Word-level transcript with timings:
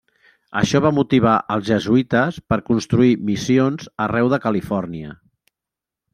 Això 0.59 0.79
va 0.85 0.91
motivar 0.99 1.33
als 1.55 1.67
jesuïtes 1.71 2.39
per 2.53 2.59
construir 2.71 3.13
missions 3.29 3.93
arreu 4.09 4.33
de 4.35 4.43
Califòrnia. 4.49 5.15